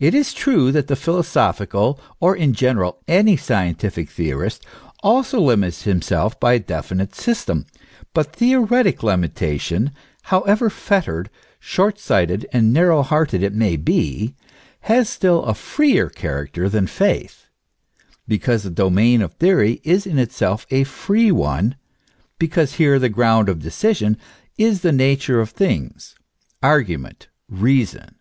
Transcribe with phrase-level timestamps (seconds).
[0.00, 4.66] It is true that the philosophical, or, in general, any scientific theorist,
[5.04, 7.64] also limits himself by a definite system.
[8.12, 11.30] But theoretic limitation, however fettered,
[11.60, 14.34] short sighted and narrow hearted it may be,
[14.80, 17.46] has still a freer character than faith,
[18.26, 21.76] because the domain of theory is in itself a free one,
[22.40, 24.16] because here the ground of decision
[24.58, 26.16] is the nature of things,
[26.64, 28.16] argument, reason.